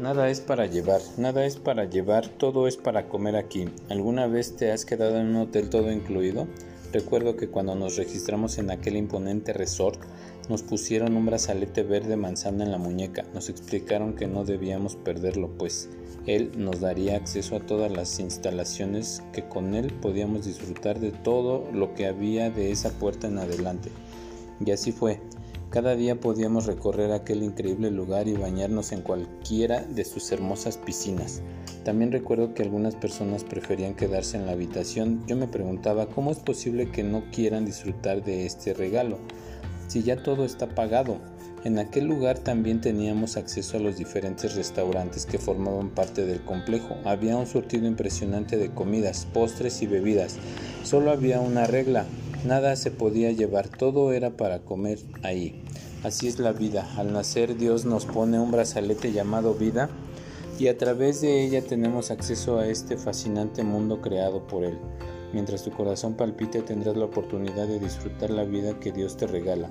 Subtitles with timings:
[0.00, 3.68] Nada es para llevar, nada es para llevar, todo es para comer aquí.
[3.90, 6.46] ¿Alguna vez te has quedado en un hotel todo incluido?
[6.90, 10.00] Recuerdo que cuando nos registramos en aquel imponente resort,
[10.48, 13.26] nos pusieron un brazalete verde manzana en la muñeca.
[13.34, 15.90] Nos explicaron que no debíamos perderlo, pues
[16.24, 21.70] él nos daría acceso a todas las instalaciones que con él podíamos disfrutar de todo
[21.74, 23.90] lo que había de esa puerta en adelante.
[24.64, 25.20] Y así fue.
[25.70, 31.42] Cada día podíamos recorrer aquel increíble lugar y bañarnos en cualquiera de sus hermosas piscinas.
[31.84, 35.24] También recuerdo que algunas personas preferían quedarse en la habitación.
[35.28, 39.18] Yo me preguntaba cómo es posible que no quieran disfrutar de este regalo,
[39.86, 41.18] si ya todo está pagado.
[41.62, 46.96] En aquel lugar también teníamos acceso a los diferentes restaurantes que formaban parte del complejo.
[47.04, 50.34] Había un surtido impresionante de comidas, postres y bebidas.
[50.82, 52.06] Solo había una regla,
[52.44, 55.62] Nada se podía llevar, todo era para comer ahí.
[56.02, 56.88] Así es la vida.
[56.96, 59.90] Al nacer Dios nos pone un brazalete llamado vida
[60.58, 64.78] y a través de ella tenemos acceso a este fascinante mundo creado por Él.
[65.34, 69.68] Mientras tu corazón palpite tendrás la oportunidad de disfrutar la vida que Dios te regala.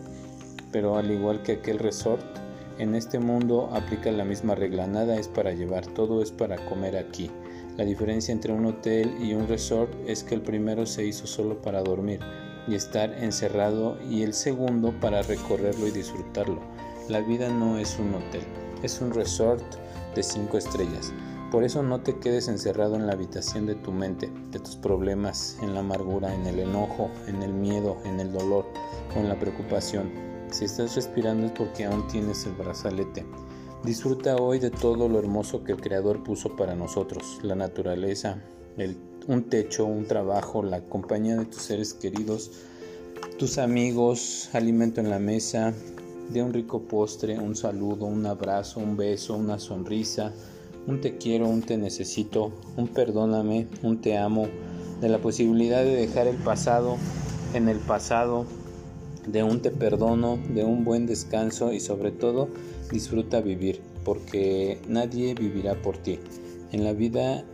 [0.71, 2.21] Pero al igual que aquel resort,
[2.77, 6.97] en este mundo aplica la misma regla, nada es para llevar, todo es para comer
[6.97, 7.31] aquí.
[7.77, 11.61] La diferencia entre un hotel y un resort es que el primero se hizo solo
[11.61, 12.19] para dormir,
[12.67, 16.59] y estar encerrado y el segundo para recorrerlo y disfrutarlo.
[17.07, 18.43] La vida no es un hotel,
[18.83, 19.63] es un resort
[20.15, 21.13] de cinco estrellas.
[21.51, 25.57] Por eso no te quedes encerrado en la habitación de tu mente, de tus problemas,
[25.63, 28.65] en la amargura, en el enojo, en el miedo, en el dolor
[29.15, 30.11] o en la preocupación.
[30.51, 33.25] Si estás respirando es porque aún tienes el brazalete.
[33.83, 38.43] Disfruta hoy de todo lo hermoso que el Creador puso para nosotros, la naturaleza,
[38.77, 42.49] el un techo, un trabajo, la compañía de tus seres queridos,
[43.37, 45.71] tus amigos, alimento en la mesa,
[46.29, 50.33] de un rico postre, un saludo, un abrazo, un beso, una sonrisa,
[50.87, 54.47] un te quiero, un te necesito, un perdóname, un te amo,
[54.99, 56.97] de la posibilidad de dejar el pasado
[57.53, 58.47] en el pasado,
[59.27, 62.49] de un te perdono, de un buen descanso y sobre todo
[62.91, 66.19] disfruta vivir, porque nadie vivirá por ti.
[66.71, 67.45] En la vida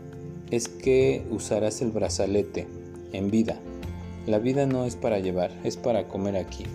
[0.51, 2.67] es que usarás el brazalete
[3.13, 3.59] en vida.
[4.27, 6.65] La vida no es para llevar, es para comer aquí.